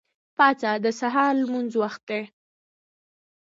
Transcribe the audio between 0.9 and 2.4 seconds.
سهار د لمونځ وخت دی.